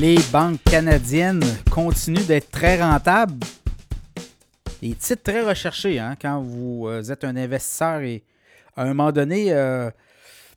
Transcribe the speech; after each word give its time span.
les 0.00 0.16
banques 0.32 0.62
canadiennes 0.64 1.42
continuent 1.70 2.24
d'être 2.24 2.50
très 2.50 2.80
rentables. 2.80 3.44
Des 4.80 4.94
titres 4.94 5.22
très 5.22 5.42
recherchés 5.42 5.98
hein, 5.98 6.16
quand 6.20 6.40
vous 6.40 6.86
euh, 6.88 7.02
êtes 7.02 7.22
un 7.22 7.36
investisseur 7.36 8.00
et 8.00 8.22
à 8.76 8.84
un 8.84 8.86
moment 8.86 9.12
donné, 9.12 9.52
euh, 9.52 9.90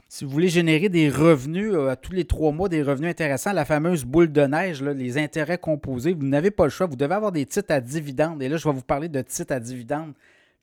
si 0.07 0.23
vous 0.23 0.32
voulez 0.32 0.47
générer 0.47 0.87
des 0.87 1.09
revenus 1.09 1.73
euh, 1.73 1.93
tous 2.01 2.14
les 2.14 2.23
trois 2.23 2.54
mois, 2.54 2.69
des 2.69 2.83
revenus 2.83 3.09
intéressants, 3.09 3.51
la 3.51 3.65
fameuse 3.65 4.05
boule 4.05 4.32
de 4.32 4.43
neige, 4.43 4.82
les 4.82 5.18
intérêts 5.18 5.57
composés, 5.57 6.14
vous 6.14 6.25
n'avez 6.25 6.50
pas 6.50 6.64
le 6.64 6.69
choix. 6.69 6.87
Vous 6.87 6.96
devez 6.96 7.15
avoir 7.15 7.33
des 7.33 7.46
titres 7.46 7.73
à 7.73 7.82
dividendes. 7.82 8.41
Et 8.41 8.47
là, 8.47 8.55
je 8.55 8.65
vais 8.65 8.73
vous 8.73 8.82
parler 8.82 9.10
de 9.10 9.21
titres 9.21 9.51
à 9.51 9.60
dividendes 9.60 10.14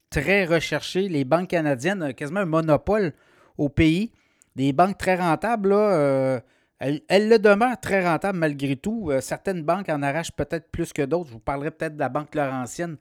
très 0.08 0.46
recherchés. 0.46 1.06
Les 1.10 1.24
banques 1.24 1.48
canadiennes, 1.48 2.14
quasiment 2.14 2.40
un 2.40 2.46
monopole 2.46 3.12
au 3.58 3.68
pays. 3.68 4.10
Des 4.56 4.72
banques 4.72 4.96
très 4.96 5.16
rentables, 5.16 5.68
là, 5.68 6.40
elle, 6.80 7.28
le 7.28 7.38
demeure 7.38 7.78
très 7.78 8.04
rentable 8.04 8.38
malgré 8.38 8.74
tout. 8.74 9.10
Euh, 9.10 9.20
certaines 9.20 9.62
banques 9.62 9.88
en 9.90 10.02
arrachent 10.02 10.32
peut-être 10.32 10.70
plus 10.70 10.92
que 10.92 11.02
d'autres. 11.02 11.28
Je 11.28 11.34
vous 11.34 11.40
parlerai 11.40 11.70
peut-être 11.70 11.94
de 11.94 12.00
la 12.00 12.08
Banque 12.08 12.34
Laurentienne 12.34 12.96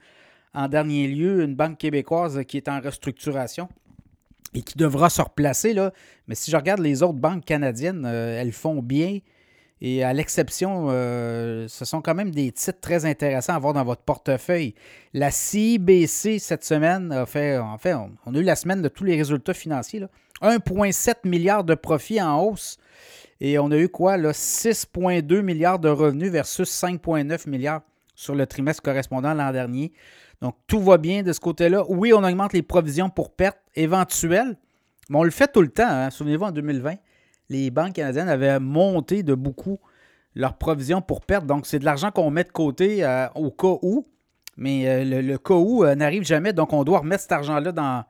en 0.54 0.68
dernier 0.68 1.08
lieu, 1.08 1.44
une 1.44 1.56
banque 1.56 1.78
québécoise 1.78 2.42
qui 2.46 2.58
est 2.58 2.68
en 2.68 2.82
restructuration 2.82 3.70
et 4.54 4.62
qui 4.62 4.78
devra 4.78 5.10
se 5.10 5.22
replacer. 5.22 5.73
Mais 6.28 6.36
si 6.36 6.52
je 6.52 6.58
regarde 6.58 6.82
les 6.82 7.04
autres 7.04 7.20
banques 7.20 7.46
canadiennes, 7.46 8.06
euh, 8.06 8.42
elles 8.42 8.52
font 8.52 8.82
bien. 8.82 9.20
Et 9.82 10.04
à 10.04 10.12
l'exception, 10.12 10.88
euh, 10.90 11.66
ce 11.70 11.86
sont 11.86 12.02
quand 12.02 12.16
même 12.16 12.32
des 12.32 12.52
titres 12.52 12.82
très 12.82 13.06
intéressants 13.06 13.54
à 13.54 13.56
avoir 13.56 13.72
dans 13.72 13.86
votre 13.86 14.02
portefeuille. 14.02 14.76
La 15.14 15.32
CIBC, 15.32 16.40
cette 16.40 16.66
semaine, 16.66 17.14
a 17.14 17.26
fait, 17.26 17.58
en 17.58 17.78
fait, 17.78 17.94
on 17.94 18.36
a 18.36 18.38
eu 18.38 18.44
la 18.44 18.58
semaine 18.58 18.82
de 18.82 18.90
tous 18.90 19.06
les 19.06 19.16
résultats 19.16 19.54
financiers. 19.54 20.04
1,7 20.42 21.25
milliard 21.25 21.64
de 21.64 21.75
profits 21.75 22.22
en 22.22 22.44
hausse 22.44 22.78
et 23.42 23.58
on 23.59 23.72
a 23.72 23.78
eu 23.78 23.90
quoi, 23.90 24.18
là? 24.18 24.32
6,2 24.32 25.42
milliards 25.42 25.80
de 25.80 25.90
revenus 25.90 26.32
versus 26.32 26.70
5,9 26.70 27.50
milliards 27.50 27.81
sur 28.16 28.36
le 28.36 28.46
trimestre 28.46 28.84
correspondant 28.84 29.34
l'an 29.34 29.52
dernier. 29.52 29.94
Donc, 30.42 30.56
tout 30.68 30.81
va 30.81 30.98
bien 30.98 31.23
de 31.23 31.34
ce 31.34 31.40
côté-là. 31.40 31.84
Oui, 31.88 32.14
on 32.14 32.23
augmente 32.23 32.54
les 32.54 32.62
provisions 32.62 33.09
pour 33.09 33.31
pertes 33.31 33.59
éventuelles, 33.76 34.58
mais 35.09 35.18
on 35.18 35.23
le 35.23 35.31
fait 35.31 35.52
tout 35.52 35.62
le 35.62 35.70
temps. 35.70 35.88
Hein. 35.88 36.09
Souvenez-vous, 36.09 36.46
en 36.46 36.52
2020, 36.52 36.96
les 37.50 37.72
banques 37.72 37.94
canadiennes 37.94 38.30
avaient 38.30 38.59
monté 38.59 39.23
de 39.23 39.34
beaucoup 39.34 39.80
leurs 40.36 40.58
provisions 40.58 41.02
pour 41.02 41.22
pertes. 41.22 41.46
Donc, 41.46 41.66
c'est 41.66 41.80
de 41.80 41.86
l'argent 41.86 42.12
qu'on 42.12 42.30
met 42.30 42.44
de 42.44 42.52
côté 42.52 43.03
euh, 43.03 43.28
au 43.36 43.52
cas 43.52 43.78
où, 43.81 44.06
mais 44.58 44.88
euh, 44.88 45.22
le, 45.22 45.38
cas 45.38 45.56
où 45.56 45.84
euh, 45.84 45.96
n'arrive 45.96 46.24
jamais. 46.24 46.53
Donc, 46.53 46.74
on 46.74 46.84
doit 46.84 47.00
remettre 47.00 47.22
cet 47.22 47.31
argent-là 47.31 47.72
dans, 47.72 48.03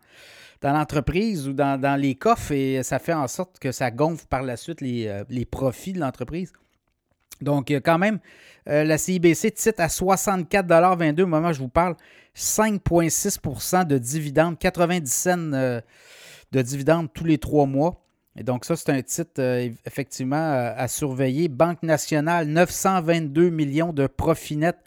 dans 0.61 0.73
l'entreprise 0.73 1.47
ou 1.47 1.53
dans, 1.53 1.99
les 1.99 2.15
coffres 2.15 2.51
et 2.51 2.83
ça 2.83 2.99
fait 2.99 3.13
en 3.13 3.27
sorte 3.27 3.59
que 3.59 3.71
ça 3.71 3.91
gonfle 3.91 4.25
par 4.27 4.43
la 4.43 4.57
suite 4.57 4.81
les, 4.81 5.07
euh, 5.07 5.45
profits 5.49 5.93
de 5.93 5.99
l'entreprise. 5.99 6.51
Donc, 7.41 7.71
quand 7.71 7.97
même, 7.97 8.19
euh, 8.67 8.83
la 8.83 8.97
CIBC 8.97 9.51
titre 9.51 9.81
à 9.81 9.87
64,22 9.87 11.21
au 11.23 11.27
moment 11.27 11.49
où 11.49 11.53
je 11.53 11.59
vous 11.59 11.69
parle, 11.69 11.95
5,6% 12.35 13.87
de 13.87 13.97
dividendes, 13.97 14.57
90 14.59 15.11
cents 15.11 15.53
euh, 15.53 15.79
de 16.51 16.61
dividendes 16.61 17.07
tous 17.13 17.23
les 17.23 17.37
trois 17.37 17.65
mois. 17.65 18.03
Et 18.35 18.43
donc, 18.43 18.65
ça, 18.65 18.75
c'est 18.75 18.89
un 18.89 19.01
titre 19.01 19.41
effectivement 19.85 20.73
à 20.75 20.87
surveiller. 20.87 21.47
Banque 21.47 21.83
nationale, 21.83 22.47
922 22.47 23.49
millions 23.49 23.91
de 23.91 24.07
profits 24.07 24.55
nets, 24.55 24.77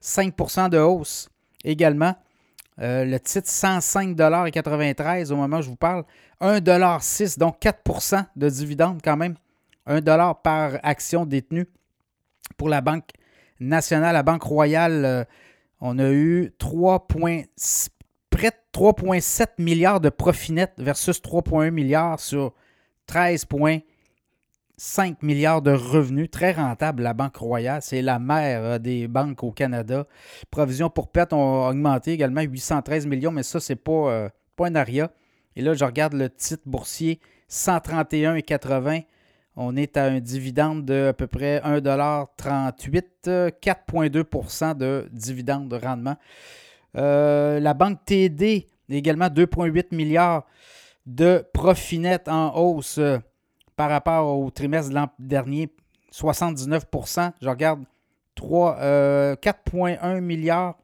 5 0.00 0.70
de 0.70 0.78
hausse 0.78 1.28
également. 1.64 2.14
Euh, 2.80 3.04
le 3.04 3.20
titre 3.20 3.48
105,93 3.48 5.30
au 5.30 5.36
moment 5.36 5.58
où 5.58 5.62
je 5.62 5.68
vous 5.68 5.76
parle. 5.76 6.04
1,6 6.40 7.38
donc 7.38 7.60
4% 7.60 8.26
de 8.34 8.48
dividendes 8.48 9.00
quand 9.02 9.16
même. 9.16 9.36
1 9.86 10.00
par 10.34 10.72
action 10.82 11.26
détenue. 11.26 11.66
Pour 12.56 12.68
la 12.68 12.80
Banque 12.80 13.10
nationale, 13.60 14.14
la 14.14 14.22
Banque 14.22 14.42
royale, 14.42 15.04
euh, 15.04 15.24
on 15.80 15.98
a 15.98 16.10
eu 16.10 16.52
3, 16.58 17.06
près 17.06 18.50
de 18.50 18.56
3,7 18.72 19.46
milliards 19.58 20.00
de 20.00 20.08
profit 20.08 20.52
net 20.52 20.72
versus 20.78 21.20
3,1 21.20 21.70
milliards 21.70 22.18
sur 22.18 22.52
13 23.06 23.46
5 24.76 25.22
milliards 25.22 25.62
de 25.62 25.70
revenus, 25.70 26.30
très 26.30 26.52
rentable, 26.52 27.02
la 27.02 27.14
Banque 27.14 27.36
Royale. 27.36 27.80
C'est 27.82 28.02
la 28.02 28.18
mère 28.18 28.62
euh, 28.62 28.78
des 28.78 29.08
banques 29.08 29.42
au 29.42 29.52
Canada. 29.52 30.06
Provisions 30.50 30.90
pour 30.90 31.08
perte 31.08 31.32
ont 31.32 31.68
augmenté 31.68 32.12
également 32.12 32.42
813 32.42 33.06
millions, 33.06 33.30
mais 33.30 33.42
ça, 33.42 33.60
c'est 33.60 33.76
pas, 33.76 34.10
euh, 34.10 34.28
pas 34.56 34.66
un 34.66 34.74
aria. 34.74 35.10
Et 35.56 35.62
là, 35.62 35.74
je 35.74 35.84
regarde 35.84 36.14
le 36.14 36.28
titre 36.28 36.64
boursier 36.66 37.20
131,80. 37.48 39.04
On 39.56 39.76
est 39.76 39.96
à 39.96 40.06
un 40.06 40.18
dividende 40.18 40.84
de 40.84 41.08
à 41.10 41.12
peu 41.12 41.28
près 41.28 41.60
1,38 41.60 43.50
4,2% 43.62 44.76
de 44.76 45.08
dividende 45.12 45.68
de 45.68 45.76
rendement. 45.76 46.16
Euh, 46.96 47.60
la 47.60 47.74
banque 47.74 48.04
TD, 48.04 48.66
également 48.88 49.26
2,8 49.26 49.94
milliards 49.94 50.44
de 51.06 51.44
profit 51.52 52.00
net 52.00 52.28
en 52.28 52.56
hausse 52.56 52.98
par 53.76 53.90
rapport 53.90 54.38
au 54.38 54.50
trimestre 54.50 54.90
de 54.90 54.94
l'an 54.94 55.08
dernier, 55.18 55.68
79% 56.12 57.32
Je 57.42 57.48
regarde 57.48 57.84
4,1 58.36 58.76
euh, 58.80 60.20
milliards 60.20 60.76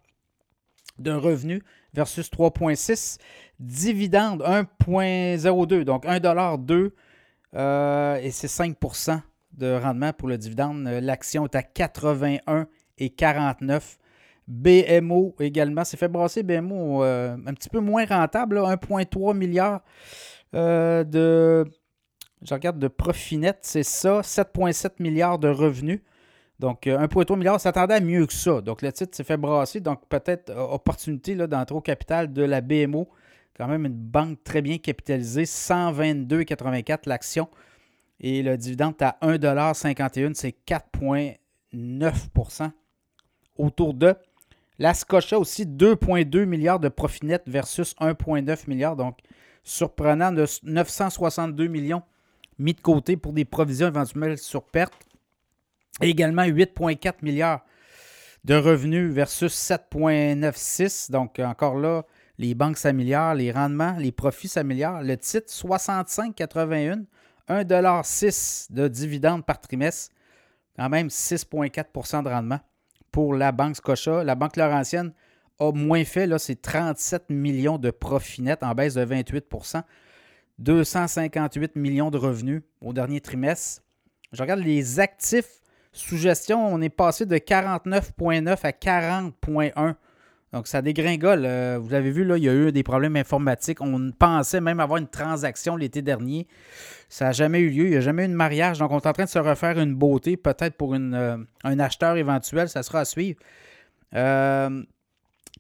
de 0.99 1.13
revenus 1.13 1.63
versus 1.95 2.31
3,6. 2.31 3.19
Dividende 3.59 4.43
1,02, 4.43 5.85
donc 5.85 6.05
1,2 6.05 6.91
euh, 7.55 8.17
et 8.17 8.31
c'est 8.31 8.47
5% 8.47 9.21
de 9.53 9.75
rendement 9.75 10.13
pour 10.13 10.29
le 10.29 10.39
dividende. 10.39 10.85
L'action 10.85 11.45
est 11.45 11.55
à 11.55 11.63
81 11.63 12.67
et 12.99 13.11
49. 13.11 13.99
BMO 14.49 15.37
également, 15.39 15.85
c'est 15.85 15.97
fait 15.97 16.09
brasser 16.09 16.43
BMO 16.43 17.05
euh, 17.05 17.37
un 17.47 17.55
petit 17.55 17.69
peu 17.69 17.79
moins 17.79 18.05
rentable, 18.05 18.59
1,3 18.59 19.37
milliard 19.37 19.83
de 20.53 21.65
je 22.43 22.55
regarde 22.55 22.79
de 22.79 22.89
profit 22.89 23.37
net, 23.37 23.59
c'est 23.63 23.83
ça, 23.83 24.21
7,7 24.21 24.93
milliards 24.99 25.39
de 25.39 25.49
revenus. 25.49 26.01
Donc, 26.59 26.87
1,3 26.87 27.33
euh, 27.33 27.37
milliard 27.37 27.61
s'attendait 27.61 27.95
à 27.95 28.01
mieux 28.01 28.27
que 28.27 28.33
ça. 28.33 28.61
Donc, 28.61 28.83
le 28.83 28.93
titre 28.93 29.17
s'est 29.17 29.25
fait 29.25 29.37
brasser. 29.37 29.81
Donc, 29.81 30.07
peut-être 30.09 30.51
euh, 30.51 30.61
opportunité 30.61 31.35
d'entrer 31.35 31.75
au 31.75 31.81
capital 31.81 32.33
de 32.33 32.43
la 32.43 32.61
BMO. 32.61 33.09
Quand 33.57 33.67
même 33.67 33.87
une 33.87 33.93
banque 33.93 34.43
très 34.45 34.63
bien 34.63 34.79
capitalisée, 34.79 35.45
122,84 35.45 37.01
l'action. 37.07 37.49
Et 38.21 38.43
le 38.43 38.57
dividende 38.57 38.95
à 39.01 39.17
1,51 39.23 40.35
c'est 40.35 40.55
4,9% 40.67 42.71
autour 43.57 43.95
de. 43.95 44.15
La 44.79 44.95
Scotia 44.95 45.39
aussi, 45.39 45.67
2,2 45.67 46.45
milliards 46.45 46.81
de 46.81 46.89
profit 46.89 47.27
net 47.27 47.43
versus 47.47 47.95
1,9 48.01 48.69
milliard. 48.69 48.97
Donc, 48.97 49.19
surprenant 49.63 50.33
de 50.33 50.47
962 50.63 51.67
millions 51.67 52.03
mis 52.61 52.75
de 52.75 52.81
côté 52.81 53.17
pour 53.17 53.33
des 53.33 53.45
provisions 53.45 53.89
éventuelles 53.89 54.39
sur 54.39 54.63
perte. 54.65 54.95
également 56.01 56.45
8,4 56.45 57.17
milliards 57.23 57.65
de 58.45 58.55
revenus 58.55 59.13
versus 59.13 59.53
7,96. 59.53 61.11
Donc 61.11 61.39
encore 61.41 61.77
là, 61.77 62.05
les 62.39 62.55
banques 62.55 62.79
s'améliorent, 62.79 63.35
les 63.35 63.51
rendements, 63.53 63.97
les 63.99 64.13
profits 64.13 64.49
s'améliorent. 64.49 65.03
Le 65.03 65.17
titre 65.17 65.51
65,81, 65.51 67.05
1,6 67.49 68.73
de 68.73 68.89
dividendes 68.89 69.45
par 69.45 69.61
trimestre, 69.61 70.15
quand 70.77 70.89
même 70.89 71.09
6,4% 71.09 72.23
de 72.23 72.29
rendement 72.29 72.61
pour 73.11 73.35
la 73.35 73.53
Banque 73.53 73.77
Scotia. 73.77 74.25
La 74.25 74.35
Banque 74.35 74.57
Laurentienne 74.57 75.13
a 75.59 75.73
moins 75.73 76.05
fait, 76.05 76.27
là, 76.27 76.39
c'est 76.39 76.63
37 76.63 77.29
millions 77.29 77.77
de 77.77 77.91
profits 77.91 78.43
nets 78.43 78.63
en 78.63 78.75
baisse 78.75 78.95
de 78.95 79.03
28 79.03 79.47
258 80.61 81.77
millions 81.77 82.11
de 82.11 82.19
revenus 82.19 82.63
au 82.81 82.93
dernier 82.93 83.21
trimestre. 83.21 83.83
Je 84.33 84.41
regarde 84.41 84.61
les 84.61 85.01
actifs 85.01 85.61
sous 85.93 86.17
gestion, 86.17 86.65
on 86.65 86.81
est 86.81 86.89
passé 86.89 87.27
de 87.27 87.37
49,9 87.37 88.59
à 88.63 88.71
40,1. 88.71 89.95
Donc 90.53 90.67
ça 90.67 90.83
dégringole. 90.83 91.45
Euh, 91.45 91.79
vous 91.81 91.89
l'avez 91.91 92.11
vu, 92.11 92.25
là, 92.25 92.37
il 92.37 92.45
y 92.45 92.49
a 92.49 92.55
eu 92.55 92.73
des 92.73 92.83
problèmes 92.83 93.17
informatiques. 93.17 93.81
On 93.81 94.11
pensait 94.11 94.61
même 94.61 94.81
avoir 94.81 94.99
une 94.99 95.09
transaction 95.09 95.77
l'été 95.77 96.03
dernier. 96.03 96.49
Ça 97.09 97.27
n'a 97.27 97.33
jamais 97.33 97.61
eu 97.61 97.71
lieu. 97.71 97.85
Il 97.85 97.91
n'y 97.91 97.97
a 97.97 98.01
jamais 98.01 98.25
eu 98.25 98.29
de 98.29 98.35
mariage. 98.35 98.79
Donc 98.79 98.91
on 98.91 98.99
est 98.99 99.07
en 99.07 99.13
train 99.13 99.25
de 99.25 99.29
se 99.29 99.39
refaire 99.39 99.79
une 99.79 99.95
beauté, 99.95 100.37
peut-être 100.37 100.77
pour 100.77 100.95
une, 100.95 101.15
euh, 101.15 101.37
un 101.65 101.79
acheteur 101.79 102.17
éventuel. 102.17 102.69
Ça 102.69 102.83
sera 102.83 103.01
à 103.01 103.05
suivre. 103.05 103.39
Euh, 104.15 104.83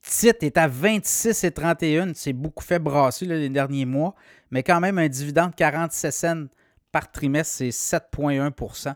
titre 0.03 0.45
est 0.45 0.57
à 0.57 0.69
26 0.69 1.45
et 1.45 1.51
31. 1.51 2.13
C'est 2.15 2.33
beaucoup 2.33 2.65
fait 2.65 2.79
brasser 2.79 3.27
les 3.27 3.49
derniers 3.49 3.85
mois. 3.85 4.15
Mais 4.51 4.63
quand 4.63 4.81
même, 4.81 4.99
un 4.99 5.09
dividende 5.09 5.51
de 5.51 5.57
47 5.57 6.13
cents 6.13 6.47
par 6.93 7.11
trimestre, 7.11 7.57
c'est 7.59 7.69
7,1% 7.69 8.95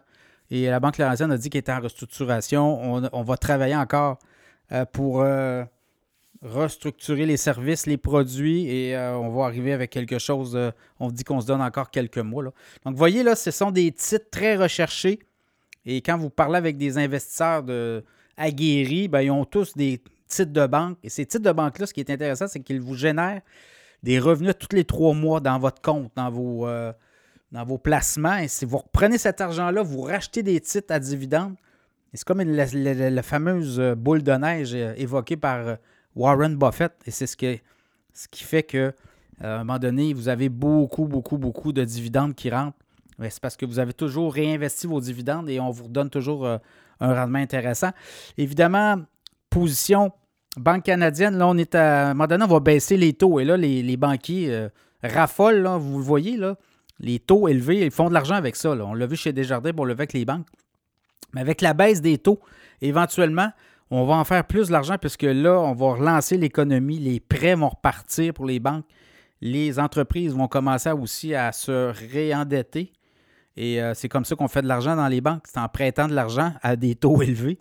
Et 0.51 0.67
la 0.67 0.81
Banque 0.81 0.99
Laurentienne 0.99 1.31
a 1.31 1.39
dit 1.39 1.51
qu'elle 1.51 1.61
était 1.61 1.73
en 1.73 1.81
restructuration. 1.81 3.11
On, 3.13 3.23
va 3.23 3.37
travailler 3.37 3.77
encore 3.77 4.19
euh, 4.73 4.85
pour 4.85 5.23
euh, 5.23 5.65
restructurer 6.43 7.27
les 7.27 7.37
services, 7.37 7.87
les 7.87 7.97
produits 7.97 8.69
et 8.69 8.97
euh, 8.97 9.17
on 9.17 9.31
va 9.31 9.45
arriver 9.45 9.73
avec 9.73 9.91
quelque 9.91 10.19
chose. 10.19 10.59
on 10.99 11.11
dit 11.11 11.25
qu'on 11.25 11.41
se 11.41 11.47
donne 11.47 11.63
encore 11.63 11.91
quelques 11.91 12.19
mois. 12.19 12.45
Donc, 12.45 12.55
vous 12.85 12.97
voyez, 12.97 13.23
là, 13.23 13.37
ce 13.37 13.51
sont 13.51 13.71
des 13.71 13.93
titres 13.93 14.31
très 14.31 14.57
recherchés 14.57 15.21
Et 15.87 16.01
quand 16.03 16.19
vous 16.19 16.31
parlez 16.31 16.57
avec 16.57 16.77
des 16.77 16.99
investisseurs 16.99 17.65
aguerris, 18.37 19.07
ben, 19.07 19.21
ils 19.21 19.31
ont 19.31 19.45
tous 19.45 19.77
des 19.77 20.03
titres 20.27 20.53
de 20.53 20.67
banque. 20.67 20.99
Et 21.03 21.09
ces 21.09 21.27
titres 21.27 21.45
de 21.45 21.53
banque-là, 21.53 21.87
ce 21.87 21.95
qui 21.95 22.01
est 22.01 22.11
intéressant, 22.11 22.47
c'est 22.49 22.61
qu'ils 22.61 22.81
vous 22.81 22.95
génèrent 22.95 23.43
des 24.05 24.19
revenus 24.19 24.55
tous 24.59 24.77
les 24.77 24.85
trois 24.85 25.15
mois 25.15 25.41
dans 25.41 25.59
votre 25.59 25.81
compte, 25.81 26.13
dans 26.15 26.31
vos, 26.31 26.69
euh, 26.69 26.93
dans 27.53 27.65
vos 27.65 27.79
placements. 27.79 28.37
Et 28.37 28.49
si 28.49 28.67
vous 28.67 28.79
reprenez 28.79 29.19
cet 29.19 29.41
argent-là, 29.41 29.83
vous 29.83 30.03
rachetez 30.03 30.43
des 30.43 30.61
titres 30.61 30.93
à 30.93 31.01
dividendes. 31.01 31.57
c'est 32.13 32.25
comme 32.25 32.43
la, 32.43 33.23
fameuse 33.23 33.81
boule 33.97 34.23
de 34.23 34.33
neige 34.33 34.75
euh, 34.75 34.93
évoquée 34.97 35.39
par 35.39 35.67
euh, 35.67 35.77
Warren 36.15 36.55
Buffett. 36.57 36.93
Et 37.07 37.11
c'est 37.11 37.27
ce, 37.27 37.37
ce 38.13 38.29
qui 38.29 38.45
fait 38.45 38.63
que 38.63 38.93
à 39.41 39.57
un 39.57 39.59
moment 39.65 39.79
donné, 39.79 40.13
vous 40.13 40.29
avez 40.29 40.49
beaucoup, 40.49 41.07
beaucoup, 41.07 41.39
beaucoup 41.39 41.73
de 41.73 41.83
dividendes 41.83 42.35
qui 42.35 42.51
rentrent. 42.51 42.77
C'est 43.19 43.41
parce 43.41 43.57
que 43.57 43.67
vous 43.67 43.79
avez 43.79 43.93
toujours 43.93 44.33
réinvesti 44.33 44.87
vos 44.87 45.01
dividendes 45.01 45.49
et 45.49 45.59
on 45.59 45.71
vous 45.71 45.85
redonne 45.85 46.11
toujours 46.11 46.47
un 46.47 46.59
rendement 47.01 47.39
intéressant. 47.39 47.91
Évidemment, 48.39 49.03
position 49.55 50.13
Banque 50.57 50.85
canadienne, 50.85 51.37
là, 51.37 51.49
on 51.49 51.57
est 51.57 51.75
à, 51.75 52.11
un 52.11 52.15
moment 52.15 52.29
donné, 52.29 52.45
on 52.45 52.49
va 52.49 52.61
baisser 52.61 52.97
les 52.97 53.13
taux. 53.13 53.41
Et 53.41 53.45
là, 53.45 53.57
les, 53.57 53.97
banquiers 53.97 54.53
euh, 54.53 54.69
raffolent, 55.03 55.63
là, 55.63 55.79
vous 55.79 55.99
le 55.99 56.05
voyez, 56.05 56.37
là, 56.37 56.57
les 57.01 57.19
taux 57.19 57.49
élevés, 57.49 57.81
ils 57.81 57.91
font 57.91 58.09
de 58.09 58.15
l'argent 58.15 58.37
avec 58.37 58.55
ça. 58.55 58.71
On 58.71 58.95
l'a 58.95 59.07
vu 59.07 59.17
chez 59.17 59.33
Desjardins, 59.33 59.73
on 59.77 59.85
l'a 59.85 59.95
vu 59.95 60.01
avec 60.01 60.13
les 60.13 60.25
banques. 60.25 60.47
Mais 61.33 61.41
avec 61.41 61.61
la 61.61 61.75
baisse 61.75 62.01
des 62.01 62.19
taux, 62.19 62.39
éventuellement, 62.81 63.51
on 63.91 64.07
va 64.07 64.15
en 64.15 64.25
faire 64.25 64.47
plus 64.47 64.69
d'argent 64.69 64.97
puisque 64.97 65.23
là, 65.23 65.59
on 65.59 65.75
va 65.75 65.95
relancer 65.95 66.37
l'économie, 66.37 66.99
les 66.99 67.19
prêts 67.19 67.57
vont 67.57 67.71
repartir 67.71 68.33
pour 68.33 68.47
les 68.47 68.61
banques, 68.61 68.85
les 69.41 69.81
entreprises 69.81 70.35
vont 70.35 70.47
commencer 70.47 70.91
aussi 70.93 71.35
à 71.35 71.51
se 71.51 71.93
réendetter. 72.13 72.93
Et 73.57 73.83
euh, 73.83 73.93
c'est 73.95 74.09
comme 74.09 74.25
ça 74.25 74.37
qu'on 74.37 74.49
fait 74.49 74.63
de 74.63 74.69
l'argent 74.69 74.95
dans 74.95 75.09
les 75.09 75.21
banques, 75.21 75.43
c'est 75.47 75.59
en 75.59 75.69
prêtant 75.69 76.07
de 76.07 76.15
l'argent 76.15 76.53
à 76.63 76.77
des 76.77 76.95
taux 76.95 77.23
élevés. 77.23 77.59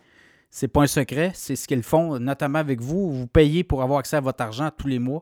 C'est 0.56 0.68
pas 0.68 0.82
un 0.82 0.86
secret, 0.86 1.32
c'est 1.34 1.56
ce 1.56 1.66
qu'ils 1.66 1.82
font, 1.82 2.20
notamment 2.20 2.60
avec 2.60 2.80
vous. 2.80 3.10
Vous 3.10 3.26
payez 3.26 3.64
pour 3.64 3.82
avoir 3.82 3.98
accès 3.98 4.14
à 4.14 4.20
votre 4.20 4.40
argent 4.40 4.70
tous 4.78 4.86
les 4.86 5.00
mois 5.00 5.18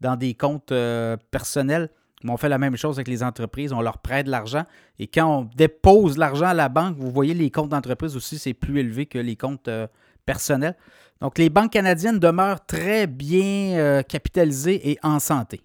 dans 0.00 0.14
des 0.14 0.32
comptes 0.34 0.70
euh, 0.70 1.16
personnels. 1.32 1.90
on 2.22 2.36
fait 2.36 2.48
la 2.48 2.58
même 2.58 2.76
chose 2.76 2.96
avec 2.96 3.08
les 3.08 3.24
entreprises, 3.24 3.72
on 3.72 3.80
leur 3.80 3.98
prête 3.98 4.26
de 4.26 4.30
l'argent. 4.30 4.62
Et 5.00 5.08
quand 5.08 5.40
on 5.40 5.50
dépose 5.56 6.16
l'argent 6.18 6.46
à 6.46 6.54
la 6.54 6.68
banque, 6.68 6.98
vous 6.98 7.10
voyez, 7.10 7.34
les 7.34 7.50
comptes 7.50 7.70
d'entreprise 7.70 8.14
aussi, 8.14 8.38
c'est 8.38 8.54
plus 8.54 8.78
élevé 8.78 9.06
que 9.06 9.18
les 9.18 9.34
comptes 9.34 9.66
euh, 9.66 9.88
personnels. 10.24 10.76
Donc, 11.20 11.36
les 11.36 11.50
banques 11.50 11.72
canadiennes 11.72 12.20
demeurent 12.20 12.64
très 12.64 13.08
bien 13.08 13.76
euh, 13.76 14.02
capitalisées 14.02 14.88
et 14.88 14.98
en 15.02 15.18
santé. 15.18 15.62